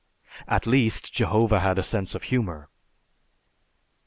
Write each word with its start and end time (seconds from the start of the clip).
At 0.47 0.65
least, 0.65 1.13
Jehovah 1.13 1.59
had 1.59 1.77
a 1.77 1.83
sense 1.83 2.15
of 2.15 2.23
humor! 2.33 2.69